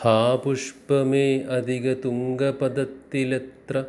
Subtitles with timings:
[0.00, 3.84] ഹാ പുഷ്പമേ അധിക തുംഗപദത്തിലെത്ര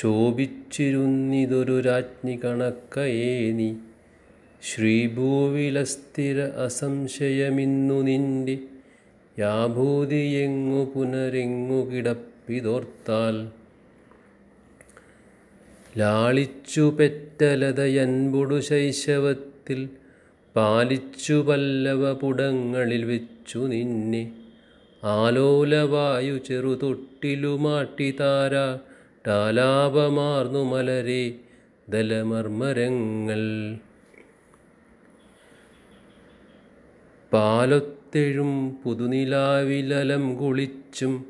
[0.00, 3.74] ശോഭിച്ചിരുന്നിതൊരു രാജ്ഞി കണക്കയേ നീ.
[4.62, 8.58] ശ്രീഭൂവിലസ്ഥിര അസംശയമിന്നു നിന്റെ
[9.38, 13.48] യാഭൂതിയെങ്ങു പുനരെങ്ങു കിടപ്പിതോർത്താൽ.
[15.98, 19.88] ലാളിച്ചു പെറ്റലതയൻപുടു ശൈശവത്തിൽ
[20.56, 24.45] പാലിച്ചു പല്ലവ പുടങ്ങളിൽ വെച്ചു നിന്നെ.
[25.06, 28.78] ആലോലവായു ചെറുതൊട്ടിലുമാട്ടി താര
[29.26, 31.34] ടാലാപമാർന്നു മലരെ
[31.88, 33.76] ദലമർമരങ്ങൾ.
[37.32, 41.26] പാലൊത്തെഴും പുതുനിലാവിലലം കുളിച്ചും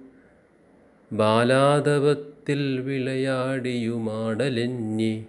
[1.12, 5.24] ബാലാതപത്തിൽ വിളയാടിയുമാടലഞ്ഞി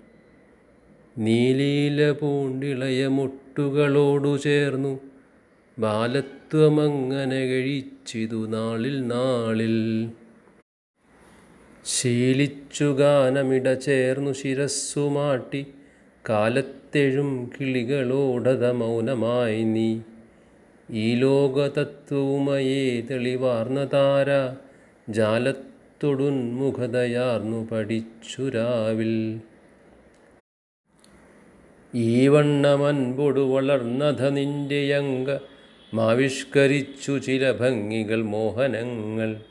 [1.18, 5.00] നീലീല പൂണ്ടിളയ മുട്ടുകളോടു ചേർന്നു
[5.80, 10.10] ബാലത്വമങ്ങനെ കഴിച്ചിതു നാളിൽ നാളിൽ.
[11.86, 15.68] ശീലിച്ചു ഗാനമിട ചേർന്നു ശിരസ്സുമാട്ടി
[16.30, 20.00] കാലത്തെഴും കിളികളോടത മൗനമായി നീ.
[20.90, 24.58] ഈ ലോകതത്വവുമയേ തെളിവാർന്ന താര.
[25.10, 29.40] ജാലത്തൊടുന്മുഖതയാർന്നു പഠിച്ചു രാവിൽ.
[31.96, 35.38] ഈ വണ്ണമൻപൊടു വളർന്നധ നിന്റെ അംഗ.
[35.94, 39.42] മാവിഷ്കരിച്ചു ചില ഭംഗികൾ മോഹനങ്ങൾ.